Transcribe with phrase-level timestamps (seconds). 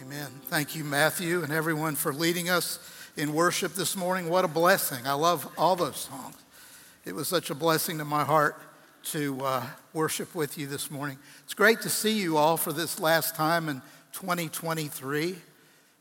[0.00, 0.28] Amen.
[0.44, 2.78] Thank you, Matthew, and everyone for leading us
[3.18, 4.30] in worship this morning.
[4.30, 5.06] What a blessing.
[5.06, 6.36] I love all those songs.
[7.04, 8.56] It was such a blessing to my heart
[9.06, 11.18] to uh, worship with you this morning.
[11.44, 13.82] It's great to see you all for this last time in
[14.12, 15.36] 2023.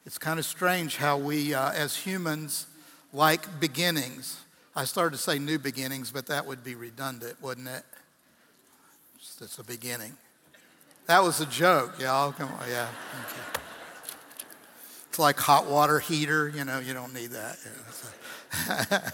[0.05, 2.67] It's kind of strange how we, uh, as humans,
[3.11, 4.39] like beginnings.
[4.77, 7.83] I started to say new beginnings, but that would be redundant, wouldn't it?
[9.41, 10.15] It's a beginning.
[11.07, 12.31] That was a joke, y'all.
[12.31, 12.87] Come on, yeah.
[13.25, 13.58] Okay.
[15.09, 17.57] It's like hot water heater, you know, you don't need that.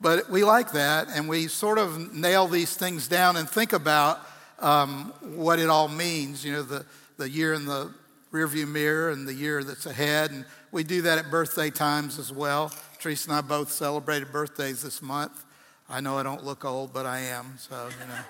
[0.00, 4.20] but we like that, and we sort of nail these things down and think about
[4.60, 7.92] um, what it all means, you know, the, the year in the
[8.32, 10.30] rearview mirror and the year that's ahead.
[10.30, 12.72] And we do that at birthday times as well.
[12.98, 15.44] Teresa and I both celebrated birthdays this month.
[15.88, 18.14] I know I don't look old, but I am, so, you know.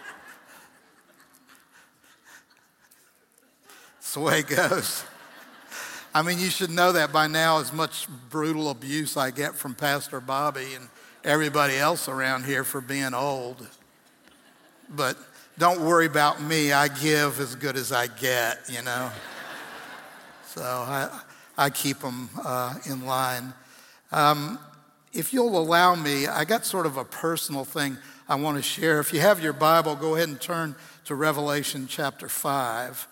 [3.97, 5.05] That's the way it goes.
[6.17, 9.75] I mean, you should know that by now, as much brutal abuse I get from
[9.75, 10.89] Pastor Bobby and
[11.23, 13.69] everybody else around here for being old.
[14.89, 15.19] But
[15.59, 16.73] don't worry about me.
[16.73, 19.11] I give as good as I get, you know.
[20.47, 21.21] so I,
[21.59, 23.53] I keep them uh, in line.
[24.11, 24.59] Um,
[25.13, 29.01] if you'll allow me, I got sort of a personal thing I want to share.
[29.01, 33.07] If you have your Bible, go ahead and turn to Revelation chapter 5.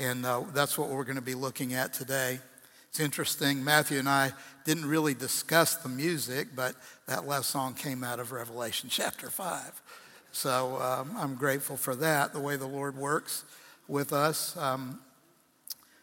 [0.00, 2.40] And uh, that's what we're going to be looking at today.
[2.88, 4.32] It's interesting, Matthew and I
[4.64, 6.74] didn't really discuss the music, but
[7.06, 9.82] that last song came out of Revelation chapter 5.
[10.32, 13.44] So um, I'm grateful for that, the way the Lord works
[13.88, 14.56] with us.
[14.56, 15.00] Um,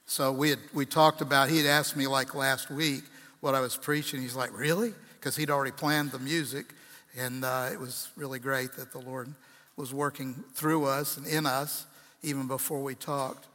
[0.06, 3.02] so we, had, we talked about, he had asked me like last week
[3.42, 4.22] what I was preaching.
[4.22, 4.94] He's like, Really?
[5.20, 6.68] because he'd already planned the music.
[7.18, 9.34] And uh, it was really great that the Lord
[9.76, 11.88] was working through us and in us
[12.22, 13.48] even before we talked.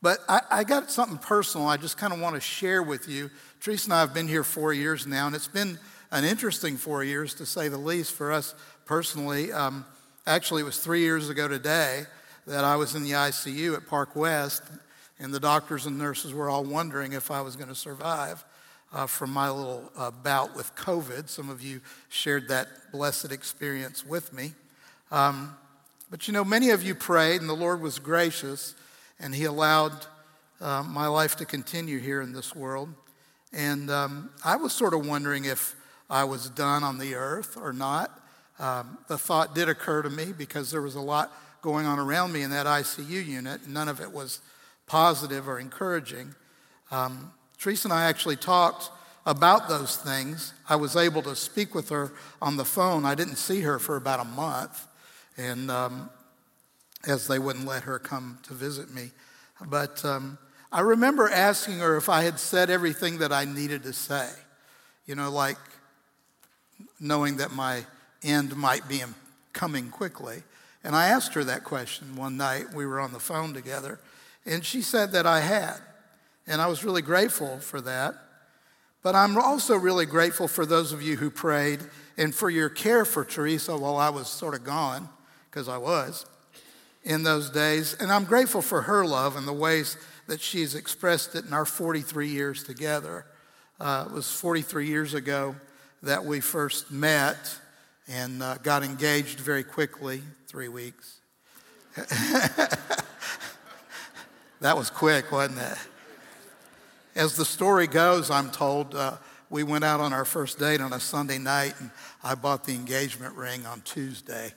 [0.00, 3.30] But I, I got something personal I just kind of want to share with you.
[3.60, 5.78] Teresa and I have been here four years now, and it's been
[6.10, 8.54] an interesting four years to say the least for us
[8.86, 9.52] personally.
[9.52, 9.84] Um,
[10.26, 12.04] actually, it was three years ago today
[12.46, 14.62] that I was in the ICU at Park West,
[15.18, 18.44] and the doctors and nurses were all wondering if I was going to survive
[18.92, 21.28] uh, from my little uh, bout with COVID.
[21.28, 24.52] Some of you shared that blessed experience with me.
[25.10, 25.56] Um,
[26.10, 28.74] but you know, many of you prayed, and the Lord was gracious,
[29.20, 30.06] and He allowed
[30.60, 32.92] uh, my life to continue here in this world.
[33.52, 35.74] And um, I was sort of wondering if
[36.10, 38.20] I was done on the earth or not.
[38.58, 42.32] Um, the thought did occur to me because there was a lot going on around
[42.32, 44.40] me in that ICU unit, none of it was
[44.86, 46.34] positive or encouraging.
[46.90, 48.90] Um, Teresa and I actually talked
[49.26, 50.54] about those things.
[50.68, 53.04] I was able to speak with her on the phone.
[53.04, 54.86] I didn't see her for about a month,
[55.36, 56.10] and um,
[57.06, 59.10] as they wouldn't let her come to visit me.
[59.66, 60.38] But um,
[60.70, 64.28] I remember asking her if I had said everything that I needed to say,
[65.06, 65.56] you know, like
[67.00, 67.84] knowing that my
[68.22, 69.02] end might be
[69.52, 70.42] coming quickly.
[70.84, 72.72] And I asked her that question one night.
[72.74, 73.98] We were on the phone together,
[74.46, 75.76] and she said that I had.
[76.46, 78.14] And I was really grateful for that.
[79.02, 81.80] But I'm also really grateful for those of you who prayed
[82.16, 85.08] and for your care for Teresa while I was sort of gone,
[85.50, 86.26] because I was
[87.08, 87.94] in those days.
[87.94, 89.96] And I'm grateful for her love and the ways
[90.28, 93.24] that she's expressed it in our 43 years together.
[93.80, 95.56] Uh, it was 43 years ago
[96.02, 97.58] that we first met
[98.06, 101.20] and uh, got engaged very quickly, three weeks.
[101.96, 102.76] that
[104.76, 105.78] was quick, wasn't it?
[107.16, 109.16] As the story goes, I'm told, uh,
[109.48, 111.90] we went out on our first date on a Sunday night, and
[112.22, 114.52] I bought the engagement ring on Tuesday.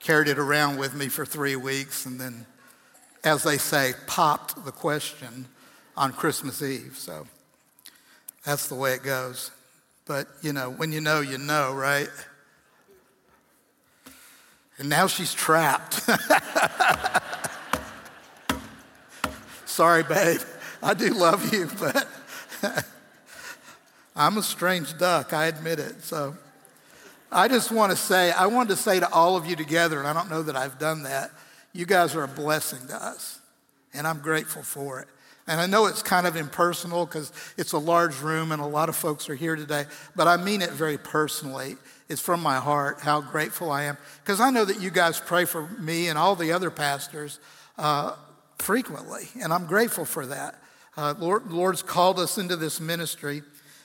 [0.00, 2.46] Carried it around with me for three weeks, and then,
[3.24, 5.46] as they say, popped the question
[5.96, 6.96] on Christmas Eve.
[6.96, 7.26] So
[8.44, 9.50] that's the way it goes.
[10.06, 12.08] But, you know, when you know, you know, right?
[14.78, 16.00] And now she's trapped.
[19.66, 20.40] Sorry, babe.
[20.82, 22.08] I do love you, but
[24.16, 25.32] I'm a strange duck.
[25.32, 26.02] I admit it.
[26.02, 26.36] So
[27.30, 30.08] I just want to say, I wanted to say to all of you together, and
[30.08, 31.30] I don't know that I've done that,
[31.74, 33.38] you guys are a blessing to us,
[33.92, 35.08] and I'm grateful for it.
[35.46, 38.88] And I know it's kind of impersonal because it's a large room and a lot
[38.88, 39.84] of folks are here today,
[40.14, 41.76] but I mean it very personally.
[42.08, 45.44] It's from my heart how grateful I am because I know that you guys pray
[45.44, 47.40] for me and all the other pastors
[47.76, 48.14] uh,
[48.58, 50.62] frequently, and I'm grateful for that.
[50.96, 53.42] Uh, Lord, Lord's called us into this ministry,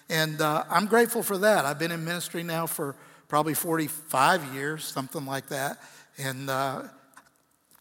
[0.10, 1.66] and uh, I'm grateful for that.
[1.66, 2.96] I've been in ministry now for
[3.34, 5.80] probably 45 years, something like that,
[6.20, 6.84] and uh,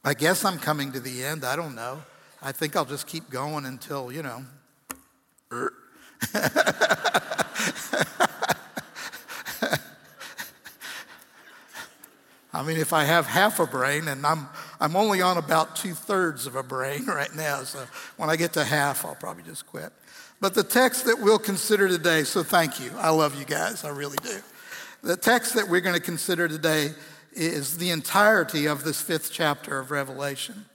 [0.03, 1.45] I guess I'm coming to the end.
[1.45, 2.01] I don't know.
[2.41, 4.47] I think I'll just keep going until, you know.
[12.55, 14.49] I mean, if I have half a brain, and I'm,
[14.81, 17.85] I'm only on about two thirds of a brain right now, so
[18.17, 19.93] when I get to half, I'll probably just quit.
[20.41, 22.91] But the text that we'll consider today, so thank you.
[22.97, 24.41] I love you guys, I really do.
[25.03, 26.91] The text that we're going to consider today
[27.33, 30.67] is the entirety of this fifth chapter of Revelation.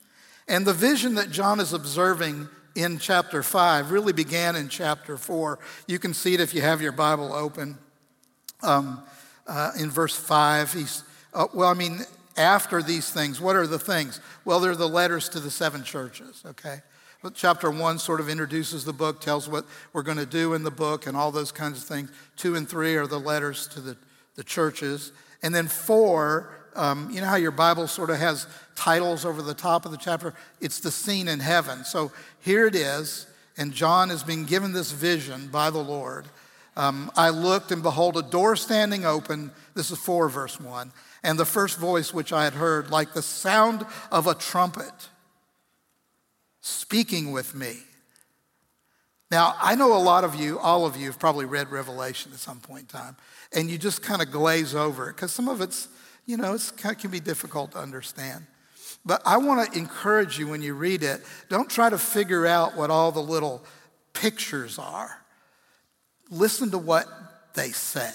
[0.49, 5.59] And the vision that John is observing in chapter five really began in chapter four.
[5.87, 7.77] You can see it if you have your Bible open.
[8.61, 9.01] Um,
[9.47, 11.03] uh, in verse five, he's,
[11.33, 12.01] uh, well, I mean,
[12.35, 14.19] after these things, what are the things?
[14.43, 16.81] Well, they're the letters to the seven churches, okay?
[17.23, 20.63] But chapter one sort of introduces the book, tells what we're going to do in
[20.63, 22.11] the book, and all those kinds of things.
[22.35, 23.97] Two and three are the letters to the,
[24.37, 25.11] the churches.
[25.43, 29.53] And then four, um, you know how your Bible sort of has titles over the
[29.53, 30.33] top of the chapter?
[30.61, 31.83] It's the scene in heaven.
[31.83, 36.25] So here it is, and John is being given this vision by the Lord.
[36.77, 39.51] Um, I looked, and behold, a door standing open.
[39.73, 40.91] This is 4, verse 1.
[41.23, 45.09] And the first voice which I had heard, like the sound of a trumpet
[46.61, 47.79] speaking with me.
[49.31, 52.39] Now, I know a lot of you, all of you, have probably read Revelation at
[52.39, 53.17] some point in time,
[53.53, 55.87] and you just kind of glaze over it because some of it's,
[56.25, 58.45] you know, it can be difficult to understand.
[59.05, 62.75] But I want to encourage you when you read it, don't try to figure out
[62.75, 63.63] what all the little
[64.13, 65.21] pictures are.
[66.29, 67.07] Listen to what
[67.53, 68.11] they say.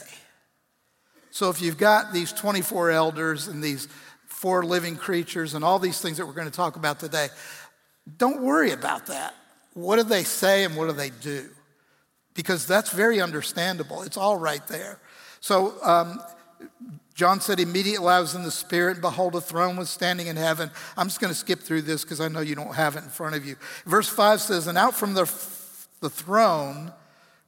[1.31, 3.88] So if you've got these 24 elders and these
[4.26, 7.29] four living creatures and all these things that we're going to talk about today,
[8.19, 9.34] don't worry about that.
[9.73, 11.49] What do they say and what do they do?
[12.34, 14.02] Because that's very understandable.
[14.02, 14.99] It's all right there.
[15.43, 16.23] So, um,
[17.15, 20.37] John said, immediately I was in the Spirit, and behold, a throne was standing in
[20.37, 20.71] heaven.
[20.97, 23.11] I'm just going to skip through this because I know you don't have it in
[23.11, 23.56] front of you.
[23.85, 25.25] Verse 5 says, And out from the,
[26.00, 26.93] the throne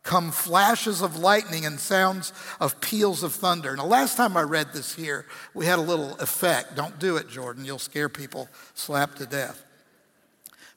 [0.02, 3.76] come flashes of lightning and sounds of peals of thunder.
[3.76, 5.24] Now, last time I read this here,
[5.54, 6.74] we had a little effect.
[6.74, 7.64] Don't do it, Jordan.
[7.64, 9.64] You'll scare people slap to death.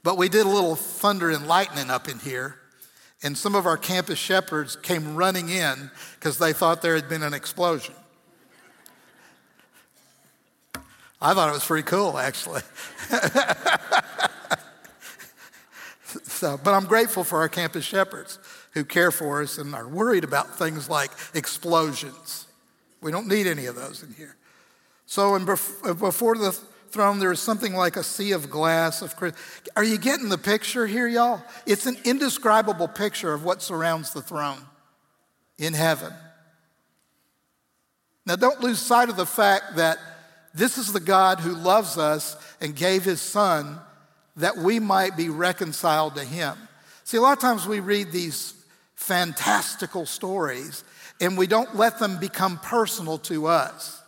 [0.04, 2.60] But we did a little thunder and lightning up in here.
[3.24, 7.24] And some of our campus shepherds came running in because they thought there had been
[7.24, 7.96] an explosion.
[11.20, 12.62] I thought it was pretty cool, actually.
[16.24, 18.38] so, but I'm grateful for our campus shepherds
[18.72, 22.46] who care for us and are worried about things like explosions.
[23.02, 24.36] We don't need any of those in here.
[25.08, 26.56] So, in, before the
[26.92, 29.02] throne, there is something like a sea of glass.
[29.02, 29.16] Of,
[29.76, 31.42] are you getting the picture here, y'all?
[31.66, 34.60] It's an indescribable picture of what surrounds the throne
[35.58, 36.14] in heaven.
[38.26, 39.98] Now, don't lose sight of the fact that
[40.54, 43.80] this is the God who loves us and gave his son
[44.38, 46.56] that we might be reconciled to him.
[47.04, 48.54] See, a lot of times we read these
[48.96, 50.84] fantastical stories
[51.22, 54.02] and we don't let them become personal to us.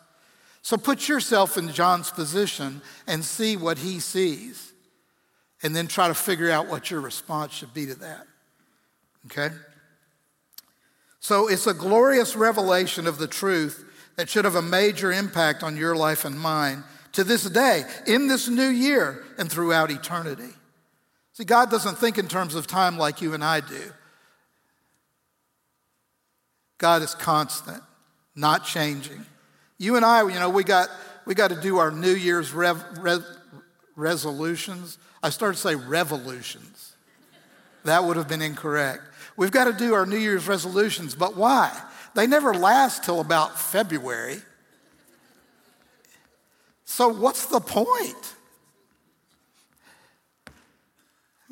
[0.62, 4.74] So put yourself in John's position and see what he sees,
[5.64, 8.28] and then try to figure out what your response should be to that.
[9.26, 9.50] Okay?
[11.20, 13.86] So it's a glorious revelation of the truth
[14.16, 16.84] that should have a major impact on your life and mine
[17.14, 20.54] to this day, in this new year, and throughout eternity.
[21.34, 23.92] See, God doesn't think in terms of time like you and I do.
[26.78, 27.82] God is constant,
[28.36, 29.26] not changing.
[29.80, 30.90] You and I, you know, we got,
[31.26, 33.24] we got to do our New Year's rev, rev,
[33.96, 35.00] resolutions.
[35.24, 36.96] I started to say revolutions.
[37.86, 39.02] That would have been incorrect.
[39.38, 41.76] We've got to do our New Year's resolutions, but why?
[42.14, 44.42] They never last till about February.
[46.84, 48.36] So, what's the point?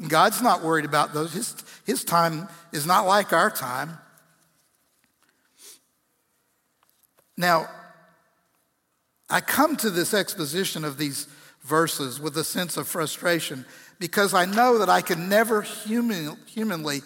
[0.05, 1.33] God's not worried about those.
[1.33, 1.55] His,
[1.85, 3.97] his time is not like our time.
[7.37, 7.69] Now,
[9.29, 11.27] I come to this exposition of these
[11.63, 13.65] verses with a sense of frustration
[13.99, 17.01] because I know that I can never human, humanly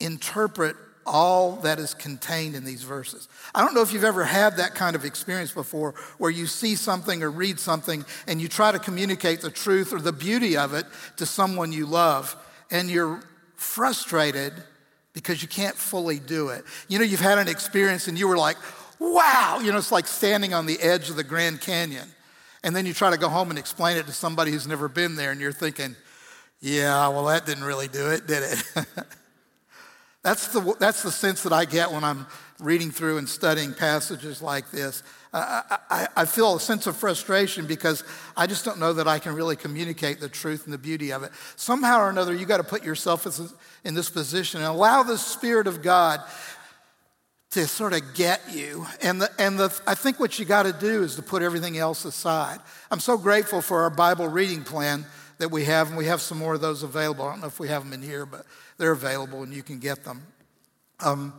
[0.00, 0.76] interpret
[1.06, 3.28] all that is contained in these verses.
[3.54, 6.76] I don't know if you've ever had that kind of experience before where you see
[6.76, 10.74] something or read something and you try to communicate the truth or the beauty of
[10.74, 10.86] it
[11.16, 12.36] to someone you love
[12.70, 13.22] and you're
[13.56, 14.52] frustrated
[15.12, 16.64] because you can't fully do it.
[16.88, 18.56] You know, you've had an experience and you were like,
[19.00, 22.08] wow, you know, it's like standing on the edge of the Grand Canyon.
[22.62, 25.16] And then you try to go home and explain it to somebody who's never been
[25.16, 25.96] there, and you're thinking,
[26.60, 28.62] yeah, well, that didn't really do it, did it?
[30.22, 32.26] that's, the, that's the sense that I get when I'm
[32.60, 35.02] reading through and studying passages like this,
[35.32, 38.04] I, I, I, feel a sense of frustration because
[38.36, 41.22] I just don't know that I can really communicate the truth and the beauty of
[41.22, 41.30] it.
[41.56, 43.26] Somehow or another, you got to put yourself
[43.84, 46.20] in this position and allow the Spirit of God
[47.50, 48.86] to sort of get you.
[49.02, 51.78] And, the, and the, I think what you got to do is to put everything
[51.78, 52.60] else aside.
[52.90, 55.04] I'm so grateful for our Bible reading plan
[55.38, 57.24] that we have, and we have some more of those available.
[57.24, 58.46] I don't know if we have them in here, but
[58.78, 60.22] they're available and you can get them.
[61.00, 61.32] Um,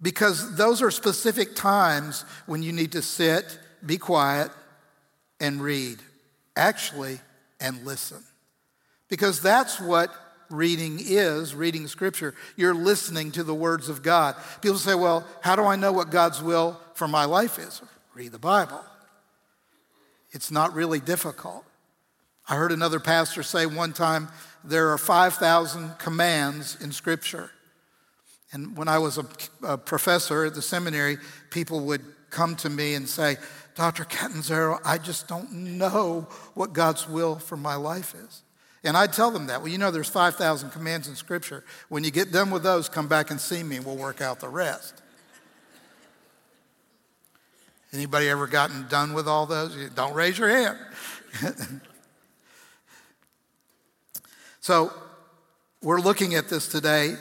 [0.00, 4.50] because those are specific times when you need to sit, be quiet,
[5.40, 5.98] and read,
[6.56, 7.18] actually,
[7.60, 8.22] and listen.
[9.08, 10.10] Because that's what
[10.50, 12.34] reading is reading scripture.
[12.56, 14.36] You're listening to the words of God.
[14.60, 17.82] People say, well, how do I know what God's will for my life is?
[18.14, 18.80] Read the Bible.
[20.30, 21.64] It's not really difficult.
[22.48, 24.28] I heard another pastor say one time
[24.64, 27.50] there are 5,000 commands in scripture.
[28.52, 29.26] And when I was a,
[29.62, 31.18] a, professor at the seminary,
[31.50, 33.36] people would come to me and say,
[33.74, 34.04] Dr.
[34.04, 38.42] Catanzaro, I just don't know what God's will for my life is.
[38.84, 39.60] And I'd tell them that.
[39.60, 41.64] Well, you know, there's 5,000 commands in Scripture.
[41.88, 44.40] When you get done with those, come back and see me and we'll work out
[44.40, 45.02] the rest.
[47.92, 49.74] Anybody ever gotten done with all those?
[49.94, 50.78] Don't raise your hand.
[54.60, 54.92] so,
[55.82, 57.14] we're looking at this today,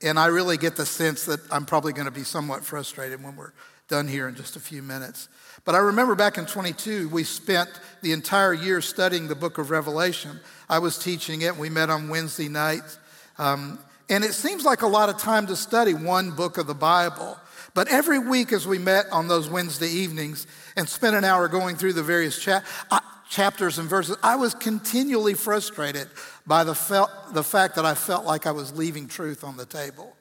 [0.00, 3.36] and I really get the sense that I'm probably going to be somewhat frustrated when
[3.36, 3.52] we're
[3.88, 5.28] done here in just a few minutes.
[5.64, 7.68] But I remember back in 22, we spent
[8.02, 10.40] the entire year studying the book of Revelation.
[10.68, 11.56] I was teaching it.
[11.56, 12.98] We met on Wednesday nights.
[13.38, 13.78] Um,
[14.08, 17.36] and it seems like a lot of time to study one book of the Bible.
[17.74, 21.76] But every week, as we met on those Wednesday evenings and spent an hour going
[21.76, 26.08] through the various cha- uh, chapters and verses, I was continually frustrated
[26.46, 29.66] by the, fel- the fact that I felt like I was leaving truth on the
[29.66, 30.16] table.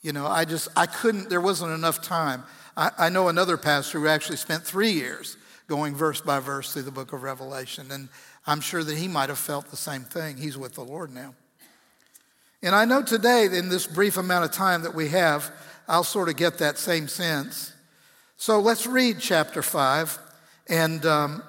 [0.00, 2.44] You know, I just, I couldn't, there wasn't enough time.
[2.76, 5.36] I, I know another pastor who actually spent three years
[5.66, 7.90] going verse by verse through the book of Revelation.
[7.92, 8.08] And
[8.46, 10.36] I'm sure that he might have felt the same thing.
[10.36, 11.34] He's with the Lord now.
[12.62, 15.50] And I know today, in this brief amount of time that we have,
[15.88, 17.72] I'll sort of get that same sense.
[18.36, 20.18] So let's read chapter 5.
[20.68, 21.42] And um,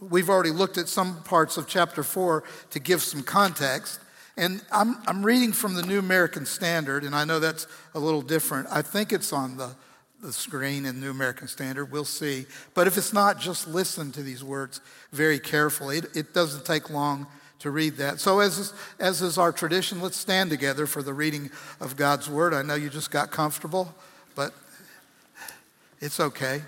[0.00, 4.00] we've already looked at some parts of chapter 4 to give some context.
[4.36, 8.22] And I'm, I'm reading from the New American Standard, and I know that's a little
[8.22, 8.68] different.
[8.70, 9.74] I think it's on the
[10.20, 11.90] the screen in New American Standard.
[11.90, 12.46] We'll see.
[12.74, 14.80] But if it's not, just listen to these words
[15.12, 15.98] very carefully.
[15.98, 17.26] It, it doesn't take long
[17.60, 18.20] to read that.
[18.20, 21.50] So, as, as is our tradition, let's stand together for the reading
[21.80, 22.54] of God's Word.
[22.54, 23.94] I know you just got comfortable,
[24.34, 24.52] but
[26.00, 26.62] it's okay.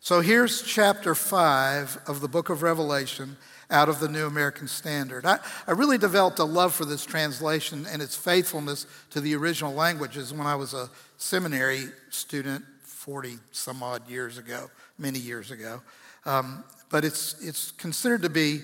[0.00, 3.36] So, here's chapter 5 of the book of Revelation
[3.74, 5.26] out of the New American Standard.
[5.26, 9.74] I, I really developed a love for this translation and its faithfulness to the original
[9.74, 10.88] languages when I was a
[11.18, 15.82] seminary student 40 some odd years ago, many years ago.
[16.24, 18.60] Um, but it's, it's considered to be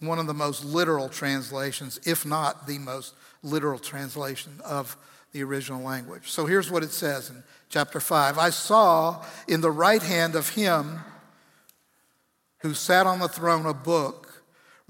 [0.00, 4.98] one of the most literal translations, if not the most literal translation of
[5.32, 6.30] the original language.
[6.30, 10.50] So here's what it says in chapter 5 I saw in the right hand of
[10.50, 11.00] him
[12.58, 14.21] who sat on the throne a book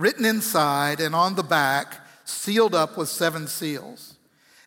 [0.02, 4.16] written inside and on the back, sealed up with seven seals.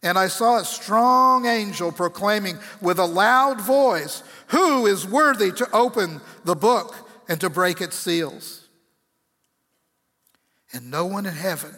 [0.01, 5.69] And I saw a strong angel proclaiming with a loud voice, Who is worthy to
[5.71, 6.95] open the book
[7.27, 8.67] and to break its seals?
[10.71, 11.75] And no one in heaven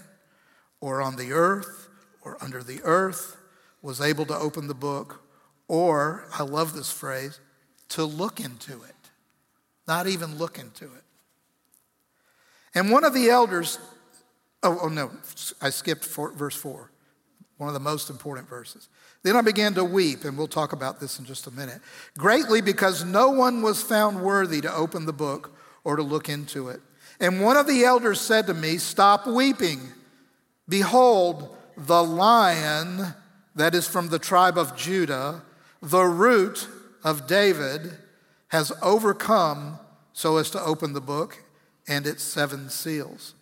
[0.79, 1.89] or on the earth
[2.21, 3.37] or under the earth
[3.81, 5.23] was able to open the book,
[5.67, 7.39] or, I love this phrase,
[7.89, 8.95] to look into it.
[9.87, 11.06] Not even look into it.
[12.77, 13.79] And one of the elders,
[14.61, 15.09] oh, oh no,
[15.59, 16.91] I skipped four, verse 4
[17.57, 18.87] one of the most important verses.
[19.23, 21.81] Then I began to weep, and we'll talk about this in just a minute,
[22.15, 26.69] greatly because no one was found worthy to open the book or to look into
[26.69, 26.79] it.
[27.19, 29.79] And one of the elders said to me, Stop weeping.
[30.69, 33.15] Behold, the lion
[33.55, 35.41] that is from the tribe of Judah,
[35.81, 36.67] the root
[37.03, 37.97] of David,
[38.49, 39.79] has overcome
[40.13, 41.39] so as to open the book
[41.87, 43.33] and its seven seals.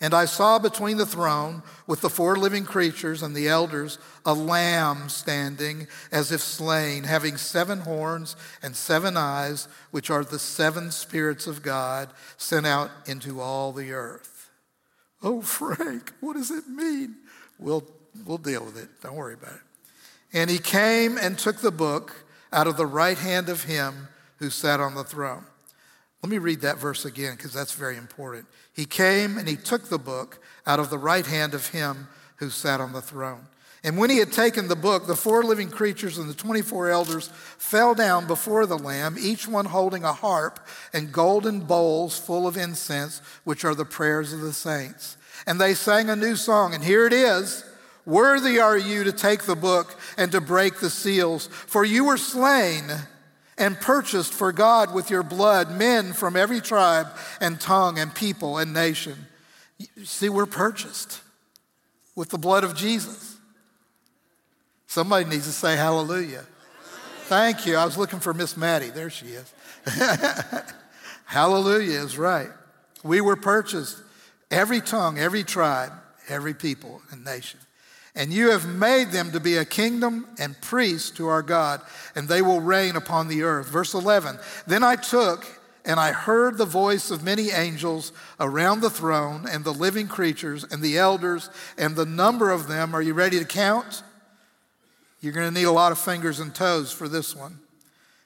[0.00, 4.34] And I saw between the throne with the four living creatures and the elders a
[4.34, 10.90] lamb standing as if slain, having seven horns and seven eyes, which are the seven
[10.90, 14.50] spirits of God sent out into all the earth.
[15.22, 17.16] Oh, Frank, what does it mean?
[17.58, 17.84] We'll,
[18.26, 18.88] we'll deal with it.
[19.00, 19.60] Don't worry about it.
[20.34, 24.50] And he came and took the book out of the right hand of him who
[24.50, 25.46] sat on the throne.
[26.24, 28.46] Let me read that verse again because that's very important.
[28.72, 32.48] He came and he took the book out of the right hand of him who
[32.48, 33.46] sat on the throne.
[33.84, 37.28] And when he had taken the book, the four living creatures and the 24 elders
[37.58, 42.56] fell down before the Lamb, each one holding a harp and golden bowls full of
[42.56, 45.18] incense, which are the prayers of the saints.
[45.46, 47.66] And they sang a new song, and here it is
[48.06, 52.16] Worthy are you to take the book and to break the seals, for you were
[52.16, 52.84] slain
[53.56, 57.08] and purchased for God with your blood men from every tribe
[57.40, 59.26] and tongue and people and nation.
[60.04, 61.20] See, we're purchased
[62.16, 63.36] with the blood of Jesus.
[64.86, 66.44] Somebody needs to say hallelujah.
[67.24, 67.76] Thank you.
[67.76, 68.90] I was looking for Miss Maddie.
[68.90, 69.52] There she is.
[71.24, 72.50] hallelujah is right.
[73.02, 74.00] We were purchased,
[74.50, 75.92] every tongue, every tribe,
[76.28, 77.60] every people and nation.
[78.14, 81.80] And you have made them to be a kingdom and priests to our God,
[82.14, 83.68] and they will reign upon the earth.
[83.68, 85.46] Verse 11 Then I took
[85.84, 90.64] and I heard the voice of many angels around the throne, and the living creatures,
[90.64, 92.94] and the elders, and the number of them.
[92.94, 94.02] Are you ready to count?
[95.20, 97.58] You're going to need a lot of fingers and toes for this one.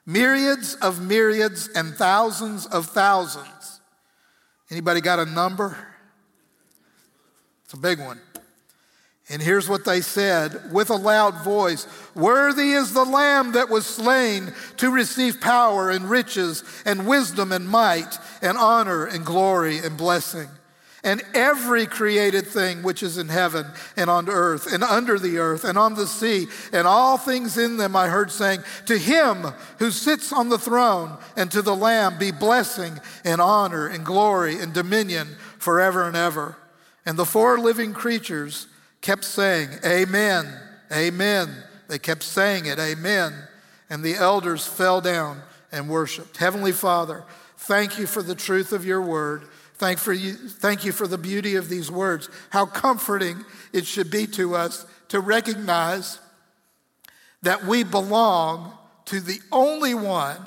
[0.06, 3.80] Myriads of myriads and thousands of thousands.
[4.70, 5.76] Anybody got a number?
[7.64, 8.20] It's a big one.
[9.30, 13.86] And here's what they said with a loud voice Worthy is the Lamb that was
[13.86, 19.96] slain to receive power and riches and wisdom and might and honor and glory and
[19.96, 20.48] blessing
[21.04, 23.64] and every created thing which is in heaven
[23.96, 27.76] and on earth and under the earth and on the sea and all things in
[27.76, 29.46] them I heard saying, To him
[29.78, 34.58] who sits on the throne and to the Lamb be blessing and honor and glory
[34.58, 36.56] and dominion forever and ever.
[37.06, 38.66] And the four living creatures
[39.00, 40.46] kept saying, Amen,
[40.92, 41.50] Amen.
[41.88, 43.34] They kept saying it, Amen.
[43.90, 46.36] And the elders fell down and worshiped.
[46.36, 47.24] Heavenly Father,
[47.56, 49.44] thank you for the truth of your word.
[49.74, 52.28] Thank, for you, thank you for the beauty of these words.
[52.50, 56.18] How comforting it should be to us to recognize
[57.42, 58.72] that we belong
[59.06, 60.38] to the only one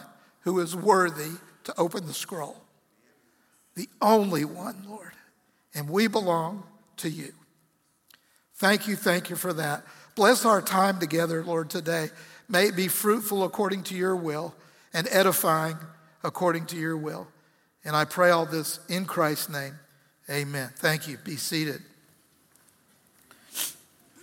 [0.42, 1.32] who is worthy
[1.64, 2.58] to open the scroll.
[3.76, 5.14] The only one, Lord.
[5.74, 6.64] And we belong
[6.98, 7.34] to you.
[8.62, 9.84] Thank you, thank you for that.
[10.14, 12.10] Bless our time together, Lord, today.
[12.48, 14.54] May it be fruitful according to your will
[14.94, 15.78] and edifying
[16.24, 17.28] according to your will.
[17.84, 19.80] And I pray all this in Christ's name.
[20.30, 20.70] Amen.
[20.76, 21.18] Thank you.
[21.18, 21.82] Be seated.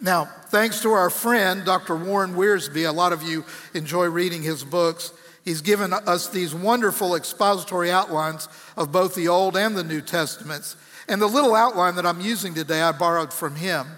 [0.00, 1.96] Now, thanks to our friend, Dr.
[1.96, 5.12] Warren Wiersbe, a lot of you enjoy reading his books.
[5.44, 10.76] He's given us these wonderful expository outlines of both the Old and the New Testaments.
[11.08, 13.88] And the little outline that I'm using today, I borrowed from him.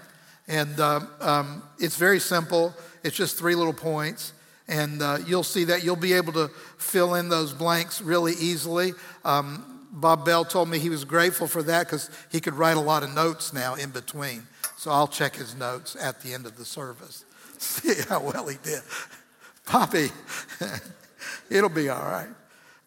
[0.47, 2.73] And uh, um, it's very simple,
[3.03, 4.33] it's just three little points.
[4.67, 8.93] And uh, you'll see that you'll be able to fill in those blanks really easily.
[9.25, 12.81] Um, Bob Bell told me he was grateful for that because he could write a
[12.81, 14.43] lot of notes now in between.
[14.77, 17.25] So I'll check his notes at the end of the service.
[17.57, 18.81] See how well he did.
[19.65, 20.09] Poppy,
[21.49, 22.29] it'll be all right.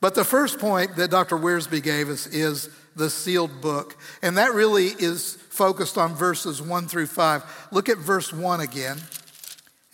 [0.04, 1.38] But the first point that Dr.
[1.38, 3.96] Wiersbe gave us is the sealed book.
[4.20, 7.42] And that really is focused on verses one through five.
[7.72, 8.98] Look at verse one again.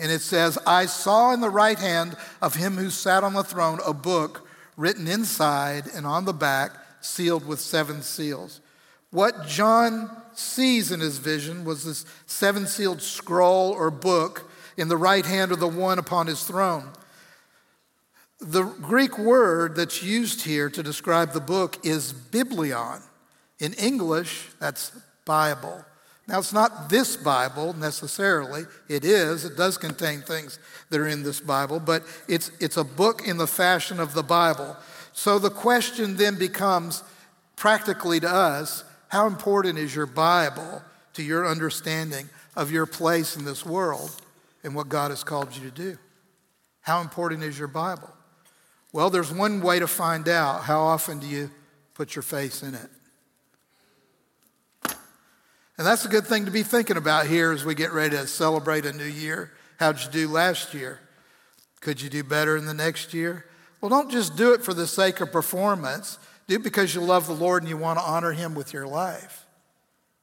[0.00, 3.44] And it says, I saw in the right hand of him who sat on the
[3.44, 8.60] throne a book written inside and on the back, sealed with seven seals.
[9.12, 14.96] What John sees in his vision was this seven sealed scroll or book in the
[14.96, 16.88] right hand of the one upon his throne.
[18.40, 23.02] The Greek word that's used here to describe the book is biblion.
[23.58, 24.92] In English, that's
[25.26, 25.84] Bible.
[26.26, 28.62] Now, it's not this Bible necessarily.
[28.88, 29.44] It is.
[29.44, 33.36] It does contain things that are in this Bible, but it's, it's a book in
[33.36, 34.76] the fashion of the Bible.
[35.12, 37.02] So the question then becomes
[37.56, 40.82] practically to us how important is your Bible
[41.14, 44.14] to your understanding of your place in this world
[44.62, 45.98] and what God has called you to do?
[46.80, 48.08] How important is your Bible?
[48.92, 50.64] Well, there's one way to find out.
[50.64, 51.50] How often do you
[51.94, 52.90] put your face in it?
[55.78, 58.26] And that's a good thing to be thinking about here as we get ready to
[58.26, 59.52] celebrate a new year.
[59.78, 61.00] How'd you do last year?
[61.80, 63.46] Could you do better in the next year?
[63.80, 66.18] Well, don't just do it for the sake of performance.
[66.48, 68.86] Do it because you love the Lord and you want to honor Him with your
[68.86, 69.46] life.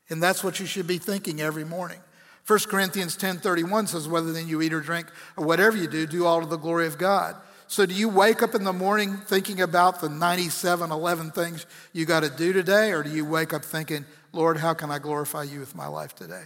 [0.09, 1.99] And that's what you should be thinking every morning.
[2.45, 6.25] 1 Corinthians 10:31 says, whether then you eat or drink or whatever you do, do
[6.25, 7.35] all to the glory of God.
[7.67, 12.05] So do you wake up in the morning thinking about the 97, 11 things you
[12.05, 12.91] got to do today?
[12.91, 16.15] Or do you wake up thinking, Lord, how can I glorify you with my life
[16.15, 16.43] today?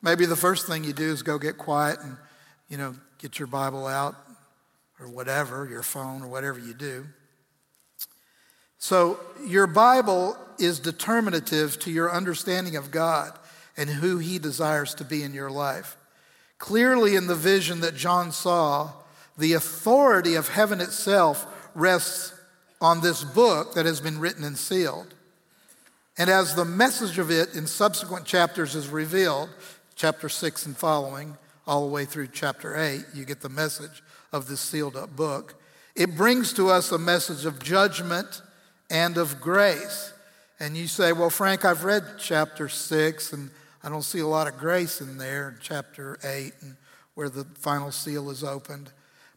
[0.00, 2.16] Maybe the first thing you do is go get quiet and,
[2.68, 4.16] you know, get your Bible out
[4.98, 7.04] or whatever, your phone or whatever you do.
[8.78, 13.32] So, your Bible is determinative to your understanding of God
[13.76, 15.96] and who He desires to be in your life.
[16.58, 18.90] Clearly, in the vision that John saw,
[19.38, 22.34] the authority of heaven itself rests
[22.80, 25.14] on this book that has been written and sealed.
[26.18, 29.48] And as the message of it in subsequent chapters is revealed,
[29.94, 34.48] chapter 6 and following, all the way through chapter 8, you get the message of
[34.48, 35.54] this sealed up book.
[35.94, 38.42] It brings to us a message of judgment
[38.90, 40.12] and of grace.
[40.58, 43.50] And you say, Well, Frank, I've read chapter 6 and
[43.82, 46.76] I don't see a lot of grace in there chapter 8 and
[47.14, 48.90] where the final seal is opened.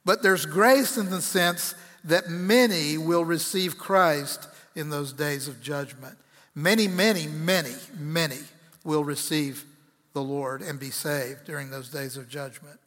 [0.06, 5.62] But there's grace in the sense that many will receive Christ in those days of
[5.62, 6.18] judgment.
[6.54, 8.40] Many, many, many, many
[8.84, 9.66] will receive
[10.14, 12.80] the Lord and be saved during those days of judgment.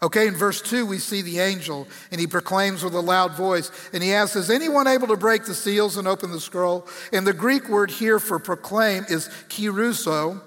[0.00, 3.72] Okay, in verse 2, we see the angel, and he proclaims with a loud voice,
[3.92, 6.86] and he asks, Is anyone able to break the seals and open the scroll?
[7.12, 10.40] And the Greek word here for proclaim is kerusso,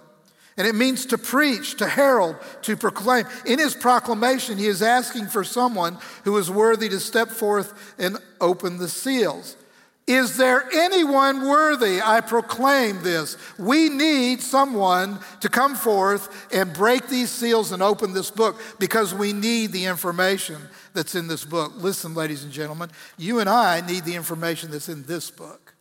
[0.62, 3.26] and it means to preach, to herald, to proclaim.
[3.48, 8.20] In his proclamation, he is asking for someone who is worthy to step forth and
[8.40, 9.58] open the seals.
[10.06, 12.00] Is there anyone worthy?
[12.00, 13.38] I proclaim this.
[13.58, 19.16] We need someone to come forth and break these seals and open this book because
[19.16, 20.62] we need the information
[20.94, 21.72] that's in this book.
[21.78, 25.74] Listen, ladies and gentlemen, you and I need the information that's in this book.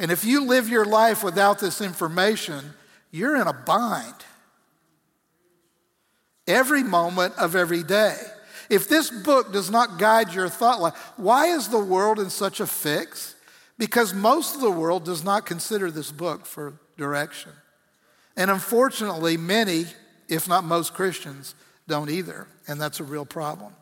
[0.00, 2.74] And if you live your life without this information,
[3.16, 4.14] you're in a bind
[6.46, 8.16] every moment of every day.
[8.68, 12.60] If this book does not guide your thought life, why is the world in such
[12.60, 13.36] a fix?
[13.78, 17.52] because most of the world does not consider this book for direction.
[18.36, 19.86] And unfortunately, many,
[20.28, 21.54] if not most Christians,
[21.86, 22.46] don't either.
[22.66, 23.72] And that's a real problem.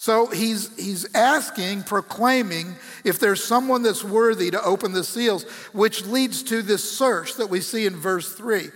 [0.00, 6.06] So he's, he's asking, proclaiming, if there's someone that's worthy to open the seals, which
[6.06, 8.68] leads to this search that we see in verse 3.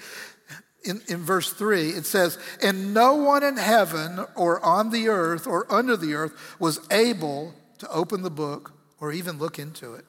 [0.85, 5.47] In, in verse 3, it says, And no one in heaven or on the earth
[5.47, 10.05] or under the earth was able to open the book or even look into it.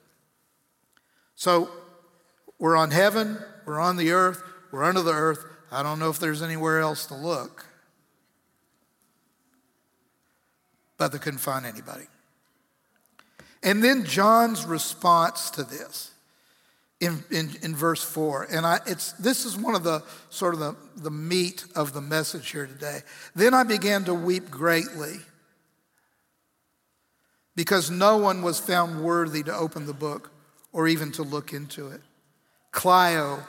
[1.36, 1.70] So
[2.58, 5.46] we're on heaven, we're on the earth, we're under the earth.
[5.72, 7.68] I don't know if there's anywhere else to look.
[11.04, 12.06] But they couldn't find anybody.
[13.62, 16.12] And then John's response to this
[17.02, 18.48] in, in, in verse 4.
[18.50, 22.00] And I, it's, this is one of the sort of the, the meat of the
[22.00, 23.02] message here today.
[23.36, 25.18] Then I began to weep greatly
[27.54, 30.32] because no one was found worthy to open the book
[30.72, 32.00] or even to look into it.
[32.72, 33.44] Klaio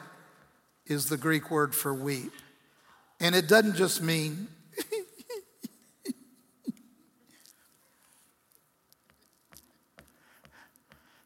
[0.86, 2.32] is the Greek word for weep.
[3.20, 4.48] And it doesn't just mean,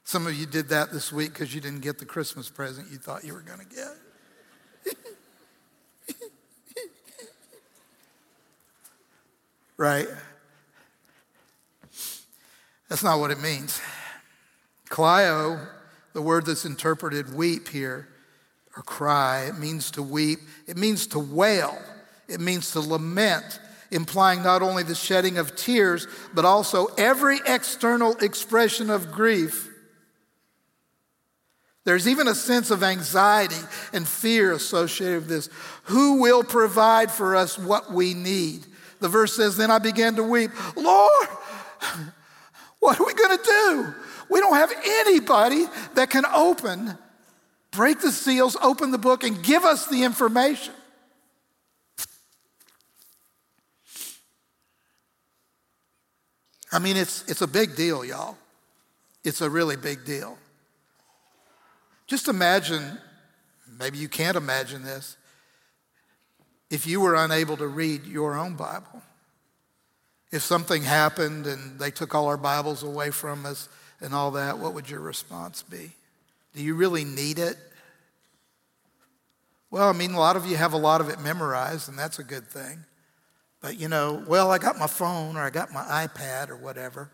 [0.09, 2.97] Some of you did that this week because you didn't get the Christmas present you
[2.97, 4.97] thought you were going to get.
[9.77, 10.07] right?
[12.89, 13.83] That's not what it means.
[14.89, 15.69] Klaio
[16.15, 18.09] the word that's interpreted weep here,
[18.79, 21.79] or cry, it means to weep, it means to wail,
[22.29, 28.17] it means to lament, implying not only the shedding of tears, but also every external
[28.23, 29.68] expression of grief.
[31.89, 33.57] There's even a sense of anxiety
[33.95, 35.49] and fear associated with this.
[35.85, 38.67] Who will provide for us what we need?
[39.01, 41.29] The verse says, Then I began to weep, Lord,
[42.81, 43.95] what are we going to do?
[44.29, 46.99] We don't have anybody that can open,
[47.71, 50.75] break the seals, open the book, and give us the information.
[56.71, 58.37] I mean, it's, it's a big deal, y'all.
[59.25, 60.37] It's a really big deal.
[62.09, 62.99] Just imagine,
[63.79, 65.17] maybe you can't imagine this,
[66.71, 69.03] if you were unable to read your own Bible.
[70.33, 73.69] If something happened and they took all our Bibles away from us,
[74.01, 75.91] and all that, what would your response be?
[76.55, 77.57] Do you really need it?
[79.71, 82.19] Well, I mean, a lot of you have a lot of it memorized, and that's
[82.19, 82.85] a good thing.
[83.61, 87.11] But, you know, well, I got my phone or I got my iPad or whatever.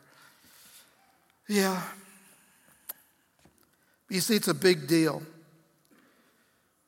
[1.48, 1.82] Yeah.
[4.08, 5.22] You see, it's a big deal.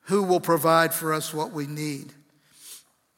[0.03, 2.13] Who will provide for us what we need?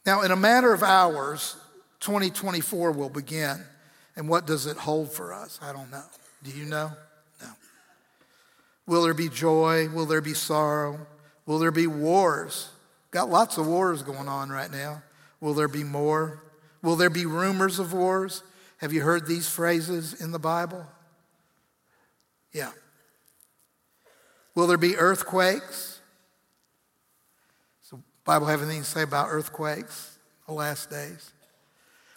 [0.06, 1.56] Now, in a matter of hours,
[2.00, 3.62] 2024 will begin.
[4.16, 5.58] And what does it hold for us?
[5.62, 6.04] I don't know.
[6.42, 6.90] Do you know?
[7.40, 7.48] No.
[8.86, 9.88] Will there be joy?
[9.90, 11.06] Will there be sorrow?
[11.46, 12.70] Will there be wars?
[13.10, 15.02] Got lots of wars going on right now.
[15.40, 16.42] Will there be more?
[16.82, 18.42] Will there be rumors of wars?
[18.78, 20.86] Have you heard these phrases in the Bible?
[22.52, 22.70] Yeah.
[24.58, 26.00] Will there be earthquakes?
[27.80, 30.18] Does the Bible have anything to say about earthquakes?
[30.48, 31.30] the last days.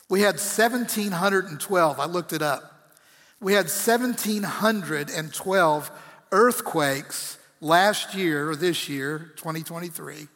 [0.09, 2.95] We had 1,712, I looked it up.
[3.39, 5.91] We had 1,712
[6.31, 10.27] earthquakes last year, or this year, 2023,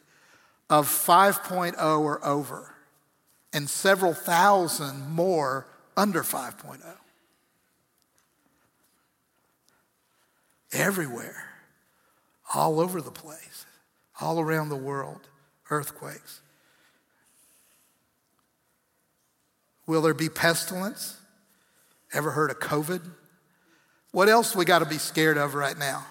[0.70, 2.72] of 5.0 or over,
[3.52, 5.66] and several thousand more
[5.96, 6.80] under 5.0.
[10.72, 11.45] Everywhere,
[12.54, 13.66] all over the place,
[14.20, 15.20] all around the world,
[15.70, 16.40] earthquakes.
[19.86, 21.18] Will there be pestilence?
[22.12, 23.02] Ever heard of COVID?
[24.12, 26.06] What else we got to be scared of right now?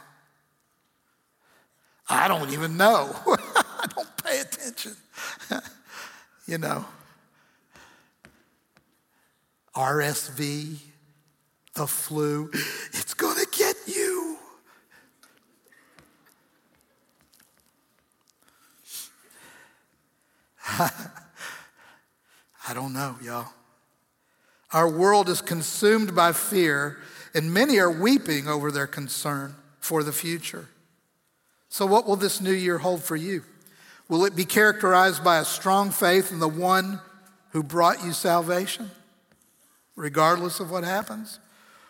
[2.07, 3.15] I don't even know.
[3.25, 4.95] I don't pay attention.
[6.47, 6.85] you know,
[9.75, 10.77] RSV,
[11.73, 12.49] the flu,
[12.93, 14.37] it's going to get you.
[22.67, 23.53] I don't know, y'all.
[24.71, 26.97] Our world is consumed by fear,
[27.33, 30.67] and many are weeping over their concern for the future.
[31.69, 33.43] So, what will this new year hold for you?
[34.07, 36.99] Will it be characterized by a strong faith in the one
[37.51, 38.91] who brought you salvation,
[39.95, 41.39] regardless of what happens?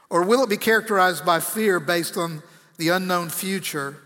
[0.09, 2.41] Or will it be characterized by fear based on
[2.77, 3.97] the unknown future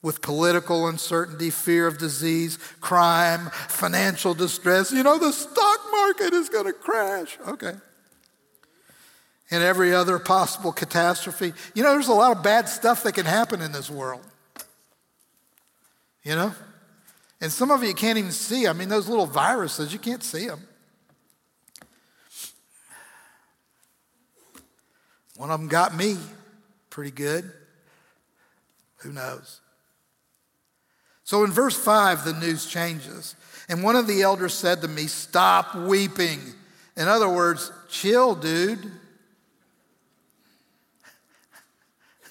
[0.00, 4.92] with political uncertainty, fear of disease, crime, financial distress?
[4.92, 7.38] You know, the stock market is going to crash.
[7.46, 7.74] Okay
[9.50, 11.52] and every other possible catastrophe.
[11.74, 14.20] You know, there's a lot of bad stuff that can happen in this world.
[16.22, 16.54] You know?
[17.40, 18.66] And some of you can't even see.
[18.66, 20.60] I mean, those little viruses, you can't see them.
[25.36, 26.16] One of them got me
[26.90, 27.50] pretty good.
[28.98, 29.60] Who knows?
[31.22, 33.36] So in verse 5, the news changes.
[33.68, 36.40] And one of the elders said to me, Stop weeping.
[36.96, 38.90] In other words, chill, dude.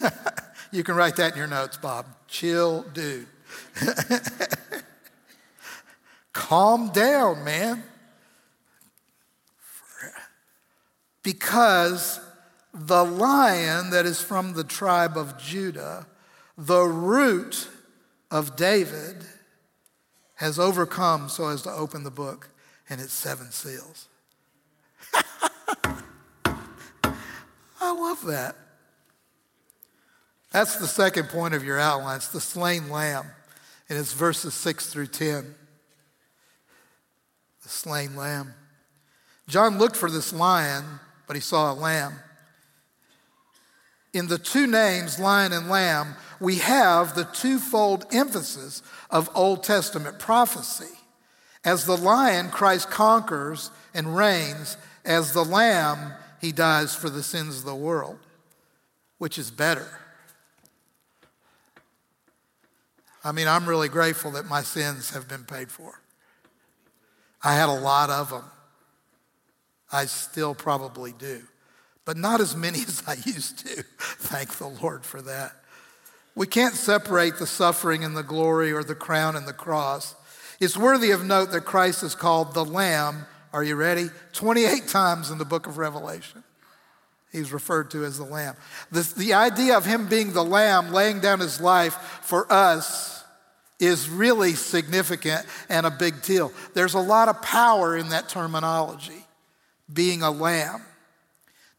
[0.71, 2.05] you can write that in your notes, Bob.
[2.27, 3.27] Chill, dude.
[6.33, 7.83] Calm down, man.
[11.23, 12.19] Because
[12.73, 16.07] the lion that is from the tribe of Judah,
[16.57, 17.69] the root
[18.31, 19.25] of David,
[20.37, 22.49] has overcome so as to open the book
[22.89, 24.07] and its seven seals.
[27.81, 28.55] I love that.
[30.51, 32.17] That's the second point of your outline.
[32.17, 33.25] It's the slain lamb.
[33.89, 35.55] And it's verses 6 through 10.
[37.63, 38.53] The slain lamb.
[39.47, 40.83] John looked for this lion,
[41.25, 42.13] but he saw a lamb.
[44.17, 50.17] In the two names, lion and lamb, we have the twofold emphasis of Old Testament
[50.17, 50.91] prophecy.
[51.63, 54.75] As the lion, Christ conquers and reigns.
[55.05, 58.17] As the lamb, he dies for the sins of the world.
[59.19, 59.87] Which is better?
[63.23, 66.01] I mean, I'm really grateful that my sins have been paid for.
[67.43, 68.45] I had a lot of them.
[69.91, 71.43] I still probably do,
[72.07, 73.83] but not as many as I used to.
[73.99, 75.51] Thank the Lord for that.
[76.33, 80.15] We can't separate the suffering and the glory or the crown and the cross.
[80.59, 83.25] It's worthy of note that Christ is called the Lamb.
[83.51, 84.09] Are you ready?
[84.33, 86.43] 28 times in the book of Revelation.
[87.31, 88.55] He's referred to as the Lamb.
[88.91, 93.23] The, the idea of him being the Lamb, laying down his life for us,
[93.79, 96.53] is really significant and a big deal.
[96.73, 99.25] There's a lot of power in that terminology,
[99.91, 100.83] being a lamb.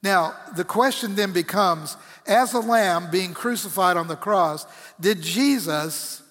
[0.03, 4.67] Now, the question then becomes as a lamb being crucified on the cross,
[5.01, 6.23] did Jesus,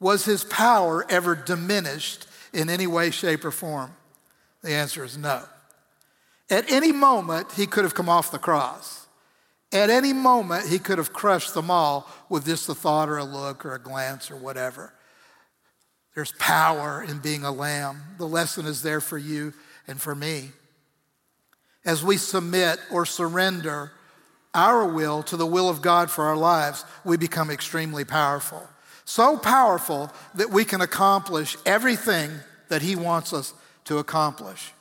[0.00, 3.94] was his power ever diminished in any way, shape, or form?
[4.62, 5.44] The answer is no.
[6.50, 9.06] At any moment, he could have come off the cross.
[9.70, 13.24] At any moment, he could have crushed them all with just a thought or a
[13.24, 14.94] look or a glance or whatever.
[16.14, 18.00] There's power in being a lamb.
[18.16, 19.52] The lesson is there for you
[19.86, 20.52] and for me.
[21.88, 23.92] As we submit or surrender
[24.52, 28.62] our will to the will of God for our lives, we become extremely powerful.
[29.06, 32.30] So powerful that we can accomplish everything
[32.68, 33.54] that He wants us
[33.86, 34.74] to accomplish.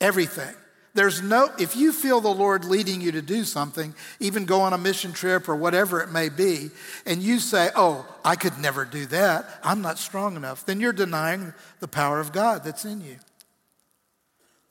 [0.00, 0.54] Everything.
[0.94, 4.72] There's no, if you feel the Lord leading you to do something, even go on
[4.72, 6.70] a mission trip or whatever it may be,
[7.04, 10.94] and you say, Oh, I could never do that, I'm not strong enough, then you're
[10.94, 13.16] denying the power of God that's in you.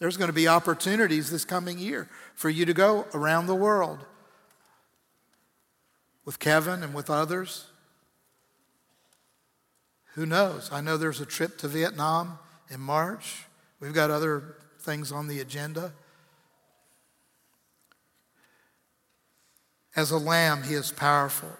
[0.01, 3.99] There's going to be opportunities this coming year for you to go around the world
[6.25, 7.67] with Kevin and with others.
[10.15, 10.71] Who knows?
[10.71, 12.39] I know there's a trip to Vietnam
[12.71, 13.43] in March.
[13.79, 15.93] We've got other things on the agenda.
[19.95, 21.51] As a lamb, he is powerful.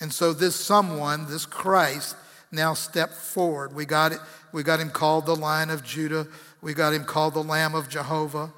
[0.00, 2.16] And so this someone, this Christ,
[2.50, 3.74] now stepped forward.
[3.74, 4.20] We got, it,
[4.52, 6.26] we got him called the Lion of Judah.
[6.60, 8.52] We got him called the Lamb of Jehovah.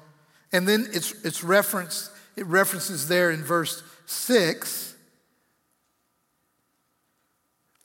[0.51, 4.95] And then it's, it's referenced, it references there in verse 6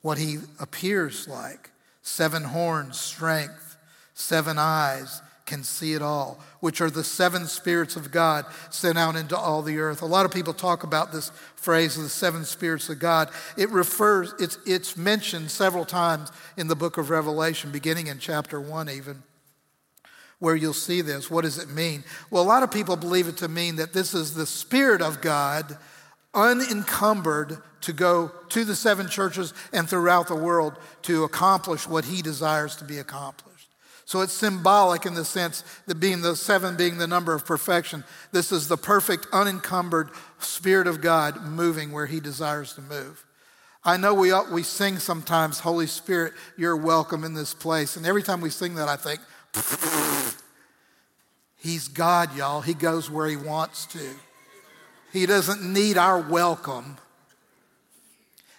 [0.02, 3.76] what he appears like seven horns, strength,
[4.14, 9.16] seven eyes, can see it all, which are the seven spirits of God sent out
[9.16, 10.02] into all the earth.
[10.02, 13.31] A lot of people talk about this phrase of the seven spirits of God.
[13.57, 18.61] It refers, it's, it's mentioned several times in the book of Revelation, beginning in chapter
[18.61, 19.22] one, even,
[20.38, 21.31] where you'll see this.
[21.31, 22.05] What does it mean?
[22.31, 25.20] Well, a lot of people believe it to mean that this is the Spirit of
[25.20, 25.77] God
[26.35, 32.20] unencumbered to go to the seven churches and throughout the world to accomplish what he
[32.20, 33.46] desires to be accomplished.
[34.07, 38.05] So it's symbolic in the sense that being the seven being the number of perfection,
[38.31, 43.25] this is the perfect, unencumbered Spirit of God moving where He desires to move.
[43.85, 47.96] I know we, we sing sometimes, Holy Spirit, you're welcome in this place.
[47.96, 49.20] And every time we sing that, I think,
[51.57, 52.61] He's God, y'all.
[52.61, 54.01] He goes where He wants to.
[55.12, 56.99] He doesn't need our welcome.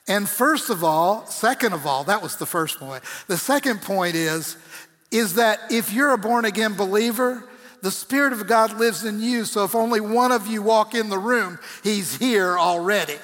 [0.07, 3.03] And first of all, second of all, that was the first point.
[3.27, 4.57] The second point is
[5.09, 7.47] is that if you're a born again believer,
[7.81, 9.45] the Spirit of God lives in you.
[9.45, 13.17] So if only one of you walk in the room, He's here already.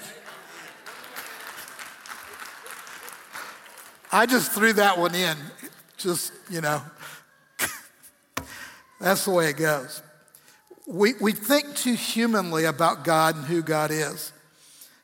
[4.11, 5.35] I just threw that one in.
[5.97, 6.81] Just, you know,
[9.03, 10.01] that's the way it goes.
[10.87, 14.33] We, we think too humanly about God and who God is.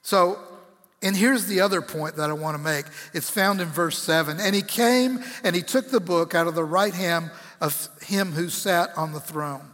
[0.01, 0.39] So
[1.01, 2.85] and here's the other point that I want to make.
[3.13, 4.39] It's found in verse 7.
[4.39, 7.31] And he came and he took the book out of the right hand
[7.61, 9.71] of him who sat on the throne.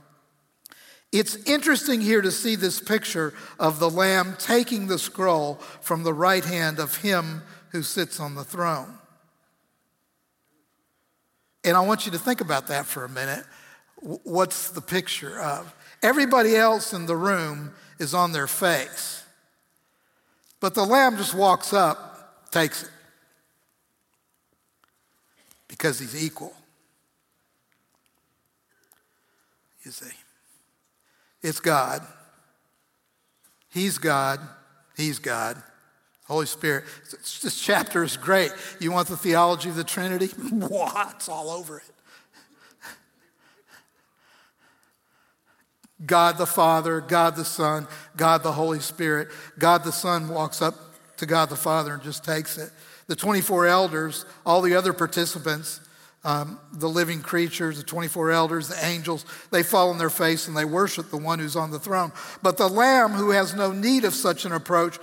[1.11, 6.13] It's interesting here to see this picture of the Lamb taking the scroll from the
[6.13, 8.99] right hand of him who sits on the throne.
[11.63, 13.43] And I want you to think about that for a minute.
[14.05, 15.73] What's the picture of?
[16.03, 19.23] Everybody else in the room is on their face.
[20.59, 22.89] But the lamb just walks up, takes it,
[25.67, 26.53] because he's equal.
[29.83, 30.13] You see,
[31.41, 32.01] it's God.
[33.69, 34.39] He's God.
[34.95, 35.61] He's God.
[36.27, 36.85] Holy Spirit.
[37.11, 38.51] This chapter is great.
[38.79, 40.29] You want the theology of the Trinity?
[41.15, 41.94] It's all over it.
[46.03, 49.29] God the Father, God the Son, God the Holy Spirit.
[49.57, 50.75] God the Son walks up
[51.17, 52.71] to God the Father and just takes it.
[53.07, 55.79] The 24 elders, all the other participants,
[56.25, 60.57] um, the living creatures, the 24 elders, the angels, they fall on their face and
[60.57, 62.11] they worship the one who's on the throne.
[62.41, 64.97] But the Lamb, who has no need of such an approach,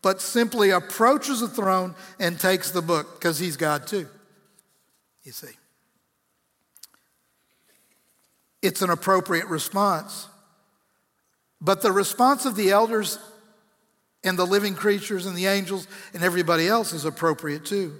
[0.00, 4.08] but simply approaches the throne and takes the book because he's God too.
[5.24, 5.52] You see.
[8.66, 10.28] It's an appropriate response.
[11.60, 13.18] But the response of the elders
[14.22, 17.94] and the living creatures and the angels and everybody else is appropriate too.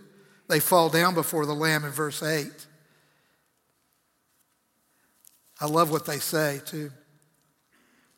[0.49, 2.51] They fall down before the Lamb in verse 8.
[5.61, 6.91] I love what they say too.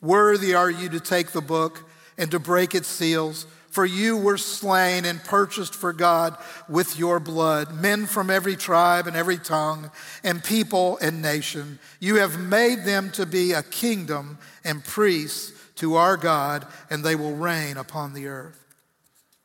[0.01, 3.47] Worthy are you to take the book and to break its seals.
[3.71, 6.35] For you were slain and purchased for God
[6.67, 9.91] with your blood, men from every tribe and every tongue,
[10.23, 11.77] and people and nation.
[11.99, 17.15] You have made them to be a kingdom and priests to our God, and they
[17.15, 18.57] will reign upon the earth.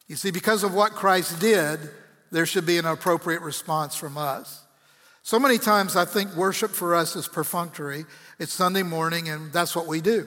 [0.09, 1.79] You see, because of what Christ did,
[2.31, 4.65] there should be an appropriate response from us.
[5.23, 8.05] So many times I think worship for us is perfunctory.
[8.39, 10.27] It's Sunday morning, and that's what we do.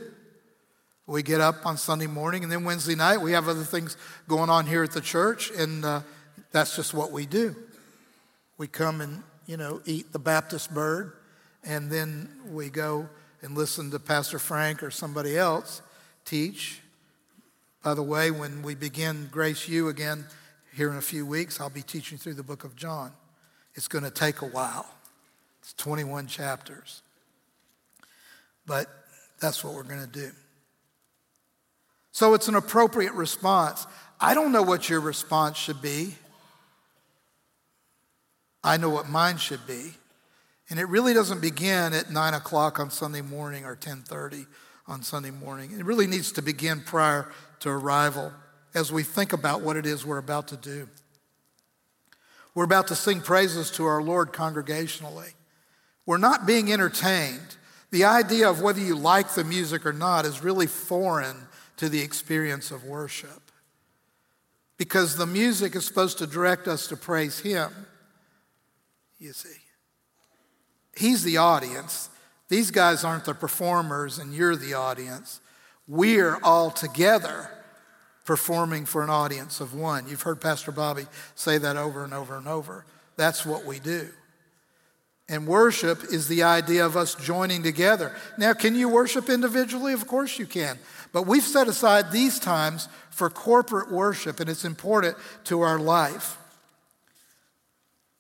[1.10, 3.96] We get up on Sunday morning, and then Wednesday night, we have other things
[4.28, 6.02] going on here at the church, and uh,
[6.52, 7.56] that's just what we do.
[8.58, 11.14] We come and, you know, eat the Baptist bird,
[11.64, 13.08] and then we go
[13.42, 15.82] and listen to Pastor Frank or somebody else
[16.26, 16.82] teach.
[17.86, 20.26] By the way, when we begin Grace U again
[20.76, 23.14] here in a few weeks, I'll be teaching through the book of John.
[23.76, 24.86] It's going to take a while,
[25.62, 27.02] it's 21 chapters.
[28.66, 28.88] But
[29.40, 30.32] that's what we're going to do.
[32.18, 33.86] So it's an appropriate response.
[34.20, 36.16] I don't know what your response should be.
[38.64, 39.92] I know what mine should be.
[40.72, 44.48] And it really doesn't begin at 9 o'clock on Sunday morning or 1030
[44.88, 45.78] on Sunday morning.
[45.78, 48.34] It really needs to begin prior to arrival
[48.74, 50.90] as we think about what it is we're about to do.
[52.56, 55.36] We're about to sing praises to our Lord congregationally.
[56.08, 57.58] We're not being entertained.
[57.92, 61.44] The idea of whether you like the music or not is really foreign
[61.78, 63.52] to the experience of worship.
[64.78, 67.72] Because the music is supposed to direct us to praise Him,
[69.20, 69.58] you see.
[70.96, 72.10] He's the audience.
[72.50, 75.42] These guys aren't the performers, and you're the audience.
[75.88, 77.50] We're all together
[78.26, 80.08] performing for an audience of one.
[80.08, 82.86] You've heard Pastor Bobby say that over and over and over.
[83.16, 84.10] That's what we do.
[85.30, 88.16] And worship is the idea of us joining together.
[88.38, 89.94] Now, can you worship individually?
[89.94, 90.80] Of course you can.
[91.18, 96.38] But we've set aside these times for corporate worship, and it's important to our life.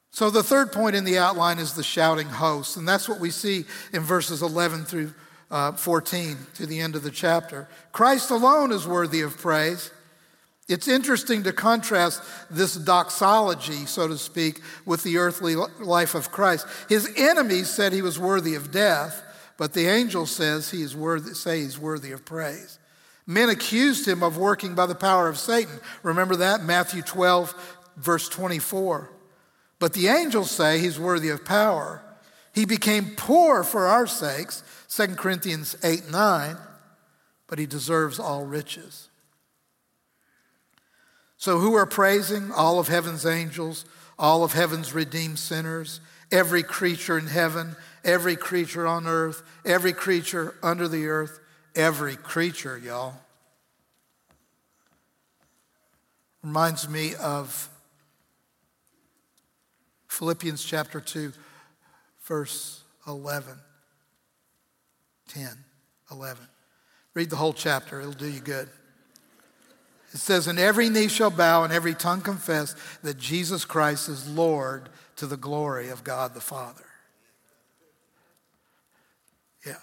[0.09, 3.29] So, the third point in the outline is the shouting host, and that's what we
[3.29, 5.13] see in verses 11 through
[5.51, 7.67] uh, 14 to the end of the chapter.
[7.91, 9.91] Christ alone is worthy of praise.
[10.67, 16.65] It's interesting to contrast this doxology, so to speak, with the earthly life of Christ.
[16.89, 19.21] His enemies said he was worthy of death,
[19.55, 22.79] but the angel says he is worthy, say he's worthy of praise.
[23.27, 25.79] Men accused him of working by the power of Satan.
[26.01, 26.63] Remember that?
[26.63, 29.11] Matthew 12, verse 24.
[29.79, 32.01] But the angels say he's worthy of power.
[32.55, 36.57] He became poor for our sakes, 2 Corinthians 8, 9,
[37.47, 39.09] but he deserves all riches.
[41.37, 42.51] So, who are praising?
[42.51, 43.85] All of heaven's angels,
[44.17, 45.99] all of heaven's redeemed sinners,
[46.31, 51.39] every creature in heaven, every creature on earth, every creature under the earth,
[51.77, 53.13] every creature, y'all.
[56.43, 57.69] Reminds me of
[60.07, 61.31] Philippians chapter 2,
[62.23, 63.53] verse 11.
[65.27, 65.49] 10,
[66.11, 66.47] 11.
[67.13, 68.69] Read the whole chapter, it'll do you good.
[70.13, 74.27] It says, And every knee shall bow and every tongue confess that Jesus Christ is
[74.27, 76.85] Lord to the glory of God the Father.
[79.65, 79.75] Yeah.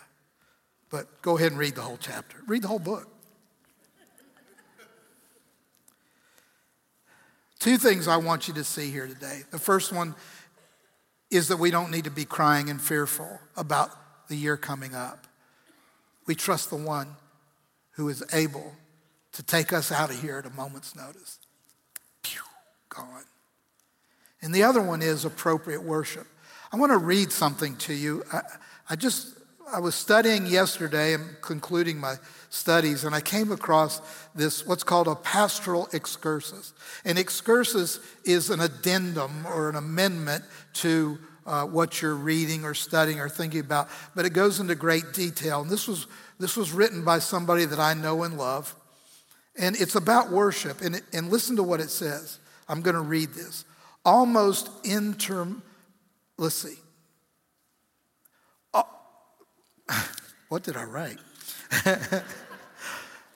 [0.95, 3.09] But go ahead and read the whole chapter, read the whole book.
[7.59, 9.41] Two things I want you to see here today.
[9.51, 10.15] The first one
[11.33, 13.91] is that we don't need to be crying and fearful about
[14.29, 15.27] the year coming up.
[16.27, 17.17] We trust the one
[17.95, 18.77] who is able
[19.33, 21.41] to take us out of here at a moment's notice.
[22.23, 22.41] Pew,
[22.89, 23.25] gone.
[24.41, 26.29] And the other one is appropriate worship.
[26.73, 28.23] I want to read something to you.
[28.33, 28.43] I,
[28.91, 29.34] I just,
[29.73, 32.17] I was studying yesterday and concluding my
[32.51, 34.01] studies, and I came across
[34.35, 36.75] this, what's called a pastoral excursus.
[37.05, 40.45] An excursus is an addendum or an amendment
[40.75, 45.13] to uh, what you're reading or studying or thinking about, but it goes into great
[45.13, 45.63] detail.
[45.63, 46.07] And this was,
[46.39, 48.75] this was written by somebody that I know and love.
[49.57, 50.81] And it's about worship.
[50.81, 52.39] And, and listen to what it says.
[52.69, 53.65] I'm going to read this.
[54.05, 55.63] Almost interim,
[56.39, 56.77] let's see.
[58.73, 58.89] Oh,
[60.49, 61.19] what did I write?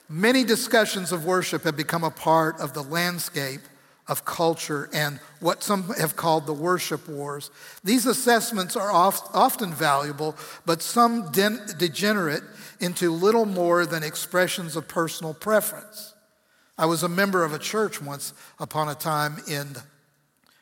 [0.08, 3.60] Many discussions of worship have become a part of the landscape
[4.08, 7.50] of culture and what some have called the worship wars.
[7.84, 10.34] These assessments are oft, often valuable,
[10.64, 12.42] but some de- degenerate
[12.80, 16.14] into little more than expressions of personal preference.
[16.78, 19.76] I was a member of a church once upon a time in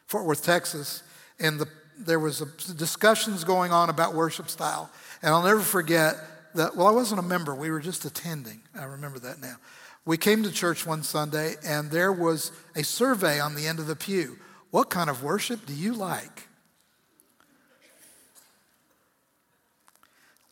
[0.07, 1.03] Fort Worth, Texas,
[1.39, 1.69] and the,
[1.99, 4.91] there was a, discussions going on about worship style.
[5.23, 6.17] And I'll never forget
[6.55, 8.61] that, well, I wasn't a member, we were just attending.
[8.79, 9.57] I remember that now.
[10.05, 13.87] We came to church one Sunday, and there was a survey on the end of
[13.87, 14.39] the pew.
[14.71, 16.49] What kind of worship do you like?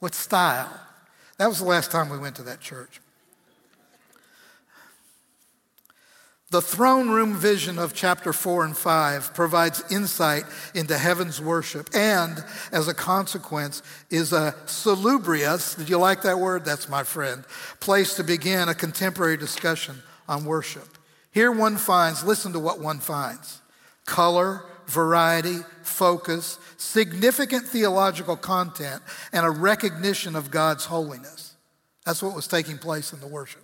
[0.01, 0.81] What style?
[1.39, 3.01] That was the last time we went to that church.
[6.55, 12.45] The throne room vision of chapter 4 and 5 provides insight into heaven's worship and,
[12.71, 16.65] as a consequence, is a salubrious, did you like that word?
[16.65, 17.43] That's my friend,
[17.81, 20.87] place to begin a contemporary discussion on worship.
[21.33, 23.61] Here one finds, listen to what one finds
[24.07, 29.03] color, variety, focus, significant theological content,
[29.33, 31.57] and a recognition of God's holiness.
[32.07, 33.64] That's what was taking place in the worship.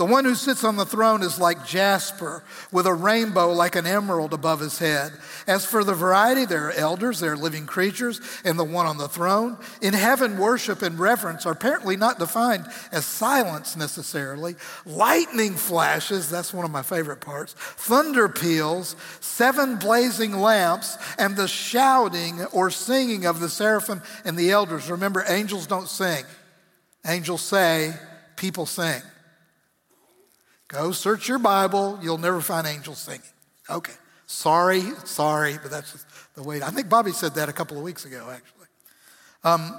[0.00, 2.42] The one who sits on the throne is like jasper,
[2.72, 5.12] with a rainbow like an emerald above his head.
[5.46, 8.96] As for the variety, there are elders, there are living creatures, and the one on
[8.96, 9.58] the throne.
[9.82, 14.56] In heaven, worship and reverence are apparently not defined as silence necessarily.
[14.86, 21.46] Lightning flashes, that's one of my favorite parts, thunder peals, seven blazing lamps, and the
[21.46, 24.90] shouting or singing of the seraphim and the elders.
[24.90, 26.24] Remember, angels don't sing,
[27.04, 27.92] angels say,
[28.36, 29.02] people sing.
[30.70, 31.98] Go search your Bible.
[32.00, 33.22] You'll never find angels singing.
[33.68, 33.92] Okay.
[34.26, 36.06] Sorry, sorry, but that's
[36.36, 36.62] the way.
[36.62, 38.66] I think Bobby said that a couple of weeks ago, actually.
[39.42, 39.74] Um,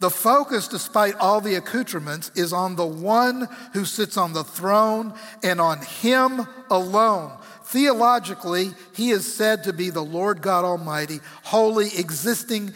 [0.00, 5.14] the focus, despite all the accoutrements, is on the one who sits on the throne
[5.42, 7.32] and on him alone.
[7.64, 12.74] Theologically, he is said to be the Lord God Almighty, holy, existing,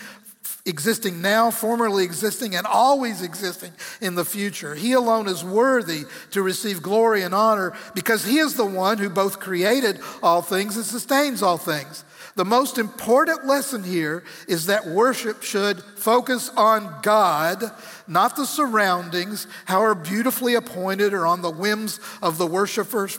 [0.69, 4.75] existing now, formerly existing, and always existing in the future.
[4.75, 9.11] He alone is worthy to receive glory and honor because he is the one who
[9.11, 12.05] both created all things and sustains all things.
[12.39, 17.64] The most important lesson here is that worship should focus on God,
[18.07, 23.19] not the surroundings, however beautifully appointed or on the whims of the worshiper's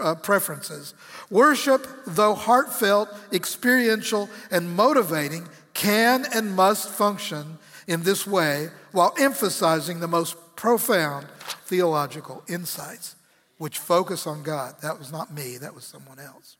[0.00, 0.94] uh, preferences.
[1.28, 10.00] Worship, though heartfelt, experiential, and motivating, can and must function in this way while emphasizing
[10.00, 11.26] the most profound
[11.66, 13.14] theological insights,
[13.58, 14.74] which focus on God.
[14.80, 16.56] That was not me, that was someone else.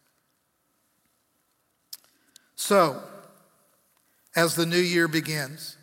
[2.57, 3.03] So,
[4.37, 5.79] as the new year begins,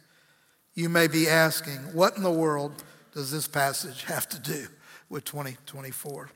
[0.76, 4.68] you may be asking, what in the world does this passage have to do
[5.10, 6.30] with 2024?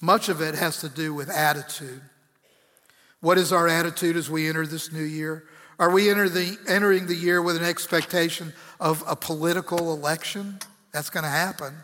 [0.00, 2.00] Much of it has to do with attitude.
[3.20, 5.44] What is our attitude as we enter this new year?
[5.78, 10.58] Are we enter the, entering the year with an expectation of a political election?
[10.92, 11.74] That's going to happen,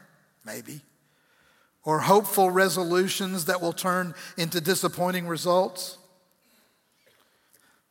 [0.46, 0.80] maybe.
[1.84, 5.98] Or hopeful resolutions that will turn into disappointing results?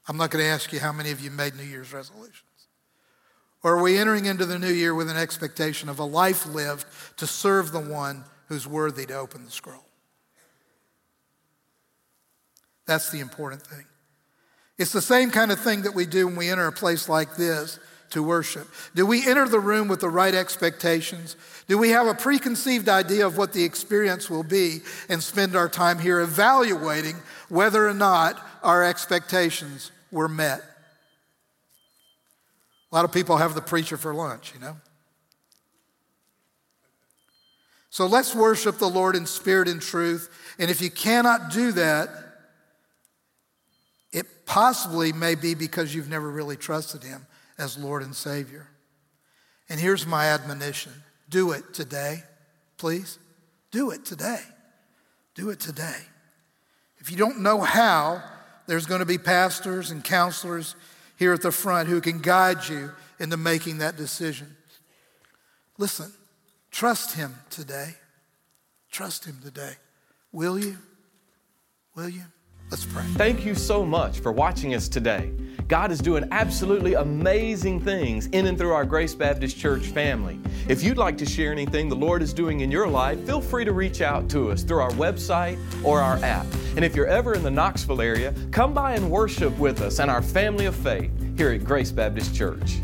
[0.08, 2.42] I'm not going to ask you how many of you made New Year's resolutions.
[3.64, 6.86] Or are we entering into the new year with an expectation of a life lived
[7.18, 9.86] to serve the one who's worthy to open the scroll?
[12.88, 13.86] That's the important thing.
[14.78, 17.36] It's the same kind of thing that we do when we enter a place like
[17.36, 17.80] this
[18.12, 18.68] to worship.
[18.96, 21.36] Do we enter the room with the right expectations?
[21.68, 25.70] Do we have a preconceived idea of what the experience will be and spend our
[25.70, 27.16] time here evaluating
[27.48, 30.62] whether or not our expectations were met.
[32.92, 34.78] A lot of people have the preacher for lunch, you know.
[37.90, 40.30] So let's worship the Lord in spirit and truth.
[40.60, 42.10] And if you cannot do that,
[44.12, 47.26] it possibly may be because you've never really trusted Him
[47.58, 48.68] as Lord and Savior.
[49.70, 50.92] And here's my admonition
[51.30, 52.24] do it today,
[52.78, 53.18] please.
[53.72, 54.42] Do it today.
[55.34, 56.00] Do it today.
[56.98, 58.22] If you don't know how,
[58.68, 60.76] there's going to be pastors and counselors
[61.18, 64.58] here at the front who can guide you into making that decision.
[65.78, 66.12] Listen,
[66.70, 67.96] trust Him today.
[68.92, 69.74] Trust Him today.
[70.34, 70.78] Will you?
[71.96, 72.24] Will you?
[72.72, 73.04] Let's pray.
[73.16, 75.34] Thank you so much for watching us today.
[75.68, 80.40] God is doing absolutely amazing things in and through our Grace Baptist Church family.
[80.68, 83.66] If you'd like to share anything the Lord is doing in your life, feel free
[83.66, 86.46] to reach out to us through our website or our app.
[86.76, 90.10] And if you're ever in the Knoxville area, come by and worship with us and
[90.10, 92.82] our family of faith here at Grace Baptist Church.